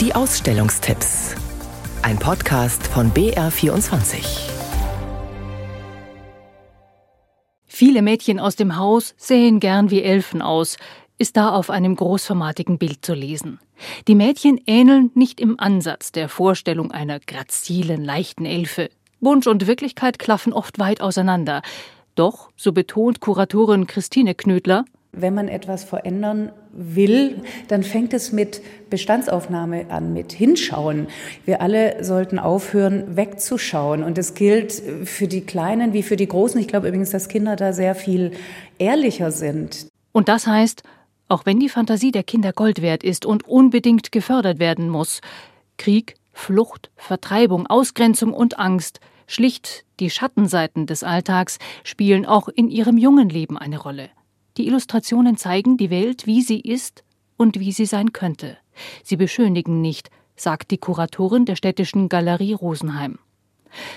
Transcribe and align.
Die 0.00 0.14
Ausstellungstipps. 0.14 1.34
Ein 2.02 2.20
Podcast 2.20 2.86
von 2.86 3.10
BR24. 3.10 4.48
Viele 7.66 8.02
Mädchen 8.02 8.38
aus 8.38 8.54
dem 8.54 8.76
Haus 8.76 9.16
sehen 9.16 9.58
gern 9.58 9.90
wie 9.90 10.04
Elfen 10.04 10.40
aus, 10.40 10.76
ist 11.18 11.36
da 11.36 11.50
auf 11.50 11.68
einem 11.68 11.96
großformatigen 11.96 12.78
Bild 12.78 13.04
zu 13.04 13.12
lesen. 13.12 13.58
Die 14.06 14.14
Mädchen 14.14 14.60
ähneln 14.66 15.10
nicht 15.14 15.40
im 15.40 15.58
Ansatz 15.58 16.12
der 16.12 16.28
Vorstellung 16.28 16.92
einer 16.92 17.18
grazilen, 17.18 18.04
leichten 18.04 18.44
Elfe. 18.44 18.90
Wunsch 19.18 19.48
und 19.48 19.66
Wirklichkeit 19.66 20.20
klaffen 20.20 20.52
oft 20.52 20.78
weit 20.78 21.00
auseinander. 21.00 21.60
Doch, 22.14 22.50
so 22.54 22.70
betont 22.70 23.18
Kuratorin 23.18 23.88
Christine 23.88 24.36
Knödler, 24.36 24.84
wenn 25.12 25.34
man 25.34 25.48
etwas 25.48 25.84
verändern 25.84 26.52
will, 26.72 27.42
dann 27.68 27.82
fängt 27.82 28.12
es 28.12 28.30
mit 28.32 28.60
Bestandsaufnahme 28.90 29.86
an, 29.90 30.12
mit 30.12 30.32
Hinschauen. 30.32 31.08
Wir 31.44 31.60
alle 31.60 32.04
sollten 32.04 32.38
aufhören, 32.38 33.16
wegzuschauen. 33.16 34.02
Und 34.02 34.18
das 34.18 34.34
gilt 34.34 34.72
für 35.04 35.26
die 35.26 35.40
Kleinen 35.40 35.92
wie 35.92 36.02
für 36.02 36.16
die 36.16 36.28
Großen. 36.28 36.60
Ich 36.60 36.68
glaube 36.68 36.88
übrigens, 36.88 37.10
dass 37.10 37.28
Kinder 37.28 37.56
da 37.56 37.72
sehr 37.72 37.94
viel 37.94 38.32
ehrlicher 38.78 39.32
sind. 39.32 39.86
Und 40.12 40.28
das 40.28 40.46
heißt, 40.46 40.82
auch 41.28 41.46
wenn 41.46 41.58
die 41.58 41.68
Fantasie 41.68 42.12
der 42.12 42.22
Kinder 42.22 42.52
Gold 42.52 42.80
wert 42.82 43.02
ist 43.02 43.26
und 43.26 43.46
unbedingt 43.46 44.12
gefördert 44.12 44.58
werden 44.58 44.88
muss, 44.88 45.20
Krieg, 45.76 46.14
Flucht, 46.32 46.90
Vertreibung, 46.96 47.66
Ausgrenzung 47.66 48.32
und 48.32 48.58
Angst, 48.58 49.00
schlicht 49.26 49.84
die 50.00 50.10
Schattenseiten 50.10 50.86
des 50.86 51.02
Alltags, 51.02 51.58
spielen 51.84 52.24
auch 52.24 52.48
in 52.48 52.68
ihrem 52.68 52.96
jungen 52.96 53.28
Leben 53.28 53.58
eine 53.58 53.78
Rolle. 53.78 54.10
Die 54.58 54.66
Illustrationen 54.66 55.36
zeigen 55.36 55.76
die 55.76 55.88
Welt, 55.88 56.26
wie 56.26 56.42
sie 56.42 56.60
ist 56.60 57.04
und 57.36 57.60
wie 57.60 57.70
sie 57.70 57.86
sein 57.86 58.12
könnte. 58.12 58.58
Sie 59.04 59.16
beschönigen 59.16 59.80
nicht, 59.80 60.10
sagt 60.34 60.72
die 60.72 60.78
Kuratorin 60.78 61.44
der 61.44 61.54
städtischen 61.54 62.08
Galerie 62.08 62.54
Rosenheim. 62.54 63.20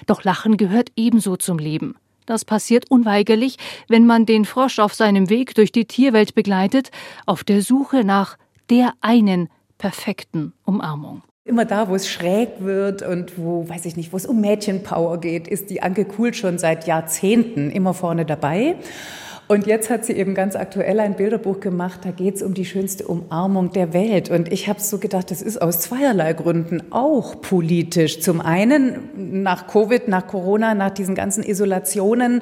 Doch 0.05 0.23
Lachen 0.23 0.57
gehört 0.57 0.91
ebenso 0.95 1.35
zum 1.35 1.57
Leben. 1.57 1.95
Das 2.27 2.45
passiert 2.45 2.91
unweigerlich, 2.91 3.57
wenn 3.87 4.05
man 4.05 4.27
den 4.27 4.45
Frosch 4.45 4.77
auf 4.77 4.93
seinem 4.93 5.31
Weg 5.31 5.55
durch 5.55 5.71
die 5.71 5.85
Tierwelt 5.85 6.35
begleitet, 6.35 6.91
auf 7.25 7.43
der 7.43 7.63
Suche 7.63 8.03
nach 8.03 8.37
der 8.69 8.93
einen 9.01 9.49
perfekten 9.79 10.53
Umarmung. 10.63 11.23
Immer 11.43 11.65
da, 11.65 11.89
wo 11.89 11.95
es 11.95 12.07
schräg 12.07 12.49
wird 12.59 13.01
und 13.01 13.39
wo, 13.39 13.67
weiß 13.67 13.85
ich 13.85 13.97
nicht, 13.97 14.13
wo 14.13 14.17
es 14.17 14.27
um 14.27 14.39
Mädchenpower 14.41 15.19
geht, 15.19 15.47
ist 15.47 15.71
die 15.71 15.81
Anke 15.81 16.05
Kuhl 16.05 16.35
schon 16.35 16.59
seit 16.59 16.85
Jahrzehnten 16.85 17.71
immer 17.71 17.95
vorne 17.95 18.25
dabei. 18.25 18.75
Und 19.51 19.67
jetzt 19.67 19.89
hat 19.89 20.05
sie 20.05 20.13
eben 20.13 20.33
ganz 20.33 20.55
aktuell 20.55 21.01
ein 21.01 21.17
Bilderbuch 21.17 21.59
gemacht, 21.59 22.05
da 22.05 22.11
geht 22.11 22.35
es 22.35 22.41
um 22.41 22.53
die 22.53 22.63
schönste 22.63 23.05
Umarmung 23.05 23.73
der 23.73 23.91
Welt. 23.91 24.29
Und 24.29 24.49
ich 24.49 24.69
habe 24.69 24.79
so 24.79 24.97
gedacht, 24.97 25.29
das 25.29 25.41
ist 25.41 25.61
aus 25.61 25.81
zweierlei 25.81 26.31
Gründen 26.31 26.81
auch 26.93 27.41
politisch. 27.41 28.21
Zum 28.21 28.39
einen 28.39 29.41
nach 29.43 29.67
Covid, 29.67 30.07
nach 30.07 30.25
Corona, 30.25 30.73
nach 30.73 30.91
diesen 30.91 31.15
ganzen 31.15 31.43
Isolationen 31.43 32.41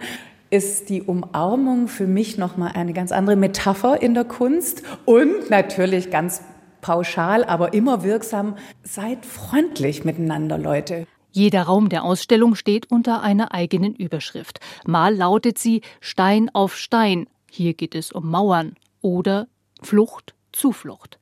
ist 0.52 0.90
die 0.90 1.02
Umarmung 1.02 1.88
für 1.88 2.06
mich 2.06 2.38
nochmal 2.38 2.74
eine 2.76 2.94
ganz 2.94 3.12
andere 3.12 3.38
Metapher 3.38 4.04
in 4.04 4.14
der 4.14 4.26
Kunst 4.26 4.84
und 5.06 5.50
natürlich 5.50 6.12
ganz 6.12 6.44
pauschal, 6.82 7.44
aber 7.44 7.74
immer 7.74 8.04
wirksam. 8.04 8.56
Seid 8.84 9.26
freundlich 9.26 10.06
miteinander, 10.06 10.60
Leute. 10.60 11.08
Jeder 11.32 11.64
Raum 11.64 11.90
der 11.90 12.04
Ausstellung 12.04 12.56
steht 12.56 12.92
unter 12.92 13.22
einer 13.22 13.54
eigenen 13.54 13.96
Überschrift. 13.96 14.60
Mal 14.86 15.16
lautet 15.16 15.58
sie 15.58 15.82
Stein 16.02 16.50
auf 16.54 16.76
Stein. 16.76 17.28
Hier 17.52 17.74
geht 17.74 17.96
es 17.96 18.12
um 18.12 18.30
Mauern 18.30 18.76
oder 19.02 19.48
Flucht, 19.82 20.34
Zuflucht. 20.52 21.20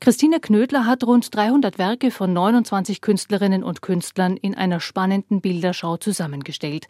Christine 0.00 0.40
Knödler 0.40 0.86
hat 0.86 1.04
rund 1.04 1.34
300 1.34 1.78
Werke 1.78 2.10
von 2.10 2.32
29 2.32 3.00
Künstlerinnen 3.00 3.64
und 3.64 3.80
Künstlern 3.80 4.36
in 4.36 4.54
einer 4.54 4.80
spannenden 4.80 5.40
Bilderschau 5.40 5.96
zusammengestellt, 5.96 6.88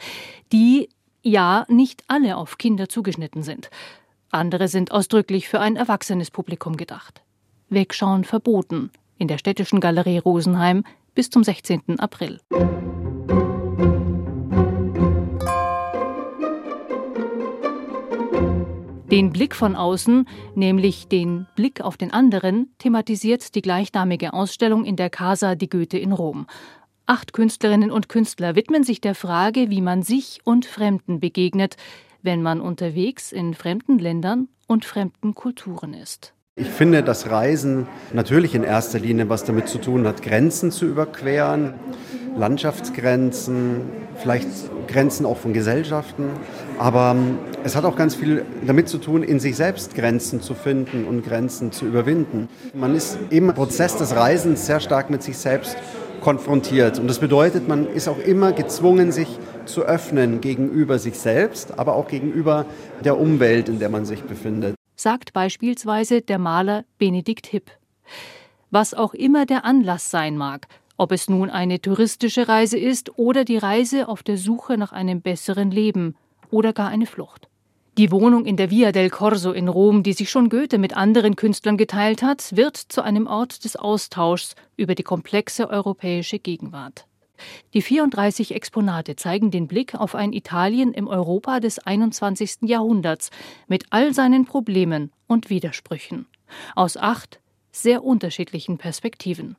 die 0.52 0.88
ja 1.22 1.64
nicht 1.68 2.02
alle 2.08 2.36
auf 2.36 2.58
Kinder 2.58 2.88
zugeschnitten 2.88 3.42
sind. 3.42 3.70
Andere 4.30 4.66
sind 4.66 4.90
ausdrücklich 4.90 5.48
für 5.48 5.60
ein 5.60 5.76
erwachsenes 5.76 6.30
Publikum 6.30 6.76
gedacht. 6.76 7.22
Wegschauen 7.68 8.24
verboten 8.24 8.90
in 9.16 9.28
der 9.28 9.38
Städtischen 9.38 9.78
Galerie 9.78 10.18
Rosenheim 10.18 10.84
bis 11.14 11.30
zum 11.30 11.44
16. 11.44 11.98
April. 11.98 12.40
Den 19.10 19.30
Blick 19.30 19.54
von 19.54 19.76
außen, 19.76 20.26
nämlich 20.56 21.06
den 21.06 21.46
Blick 21.54 21.80
auf 21.80 21.96
den 21.96 22.12
anderen, 22.12 22.74
thematisiert 22.78 23.54
die 23.54 23.62
gleichnamige 23.62 24.32
Ausstellung 24.32 24.84
in 24.84 24.96
der 24.96 25.08
Casa 25.08 25.54
di 25.54 25.68
Goethe 25.68 25.98
in 25.98 26.10
Rom. 26.10 26.46
Acht 27.06 27.32
Künstlerinnen 27.32 27.92
und 27.92 28.08
Künstler 28.08 28.56
widmen 28.56 28.82
sich 28.82 29.00
der 29.00 29.14
Frage, 29.14 29.70
wie 29.70 29.82
man 29.82 30.02
sich 30.02 30.40
und 30.44 30.64
Fremden 30.64 31.20
begegnet, 31.20 31.76
wenn 32.22 32.42
man 32.42 32.60
unterwegs 32.60 33.30
in 33.30 33.54
fremden 33.54 33.98
Ländern 33.98 34.48
und 34.66 34.84
fremden 34.84 35.34
Kulturen 35.34 35.94
ist. 35.94 36.34
Ich 36.56 36.68
finde, 36.68 37.02
dass 37.02 37.30
Reisen 37.30 37.88
natürlich 38.12 38.54
in 38.54 38.62
erster 38.62 39.00
Linie 39.00 39.28
was 39.28 39.42
damit 39.42 39.66
zu 39.66 39.78
tun 39.78 40.06
hat, 40.06 40.22
Grenzen 40.22 40.70
zu 40.70 40.86
überqueren, 40.86 41.74
Landschaftsgrenzen, 42.36 43.80
vielleicht 44.14 44.46
Grenzen 44.86 45.26
auch 45.26 45.36
von 45.36 45.52
Gesellschaften. 45.52 46.30
Aber 46.78 47.16
ähm, 47.16 47.38
es 47.64 47.74
hat 47.74 47.84
auch 47.84 47.96
ganz 47.96 48.14
viel 48.14 48.44
damit 48.64 48.88
zu 48.88 48.98
tun, 48.98 49.24
in 49.24 49.40
sich 49.40 49.56
selbst 49.56 49.96
Grenzen 49.96 50.42
zu 50.42 50.54
finden 50.54 51.06
und 51.06 51.24
Grenzen 51.24 51.72
zu 51.72 51.86
überwinden. 51.86 52.48
Man 52.72 52.94
ist 52.94 53.18
im 53.30 53.48
Prozess 53.52 53.96
des 53.96 54.14
Reisens 54.14 54.64
sehr 54.64 54.78
stark 54.78 55.10
mit 55.10 55.24
sich 55.24 55.36
selbst 55.36 55.76
konfrontiert. 56.20 57.00
Und 57.00 57.08
das 57.08 57.18
bedeutet, 57.18 57.66
man 57.66 57.88
ist 57.88 58.06
auch 58.06 58.20
immer 58.20 58.52
gezwungen, 58.52 59.10
sich 59.10 59.40
zu 59.64 59.82
öffnen 59.82 60.40
gegenüber 60.40 61.00
sich 61.00 61.18
selbst, 61.18 61.80
aber 61.80 61.96
auch 61.96 62.06
gegenüber 62.06 62.64
der 63.04 63.18
Umwelt, 63.18 63.68
in 63.68 63.80
der 63.80 63.88
man 63.88 64.04
sich 64.04 64.22
befindet 64.22 64.76
sagt 65.04 65.34
beispielsweise 65.34 66.22
der 66.22 66.38
Maler 66.38 66.86
Benedikt 66.96 67.46
Hipp. 67.46 67.70
Was 68.70 68.94
auch 68.94 69.12
immer 69.12 69.44
der 69.44 69.66
Anlass 69.66 70.10
sein 70.10 70.38
mag, 70.38 70.66
ob 70.96 71.12
es 71.12 71.28
nun 71.28 71.50
eine 71.50 71.78
touristische 71.78 72.48
Reise 72.48 72.78
ist 72.78 73.18
oder 73.18 73.44
die 73.44 73.58
Reise 73.58 74.08
auf 74.08 74.22
der 74.22 74.38
Suche 74.38 74.78
nach 74.78 74.92
einem 74.92 75.20
besseren 75.20 75.70
Leben 75.70 76.16
oder 76.50 76.72
gar 76.72 76.88
eine 76.88 77.04
Flucht. 77.04 77.48
Die 77.98 78.10
Wohnung 78.10 78.46
in 78.46 78.56
der 78.56 78.70
Via 78.70 78.92
del 78.92 79.10
Corso 79.10 79.52
in 79.52 79.68
Rom, 79.68 80.02
die 80.02 80.14
sich 80.14 80.30
schon 80.30 80.48
Goethe 80.48 80.78
mit 80.78 80.96
anderen 80.96 81.36
Künstlern 81.36 81.76
geteilt 81.76 82.22
hat, 82.22 82.56
wird 82.56 82.78
zu 82.78 83.02
einem 83.02 83.26
Ort 83.26 83.64
des 83.64 83.76
Austauschs 83.76 84.54
über 84.78 84.94
die 84.94 85.02
komplexe 85.02 85.68
europäische 85.68 86.38
Gegenwart. 86.38 87.06
Die 87.72 87.82
34 87.82 88.54
Exponate 88.54 89.16
zeigen 89.16 89.50
den 89.50 89.66
Blick 89.66 89.94
auf 89.94 90.14
ein 90.14 90.32
Italien 90.32 90.92
im 90.92 91.08
Europa 91.08 91.60
des 91.60 91.78
21. 91.78 92.62
Jahrhunderts 92.62 93.30
mit 93.66 93.86
all 93.90 94.14
seinen 94.14 94.44
Problemen 94.44 95.12
und 95.26 95.50
Widersprüchen. 95.50 96.26
Aus 96.74 96.96
acht 96.96 97.40
sehr 97.72 98.04
unterschiedlichen 98.04 98.78
Perspektiven. 98.78 99.56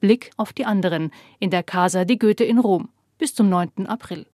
Blick 0.00 0.30
auf 0.36 0.52
die 0.52 0.64
anderen 0.64 1.10
in 1.40 1.50
der 1.50 1.64
Casa 1.64 2.04
di 2.04 2.18
Goethe 2.18 2.44
in 2.44 2.58
Rom 2.58 2.88
bis 3.18 3.34
zum 3.34 3.48
9. 3.48 3.86
April. 3.86 4.26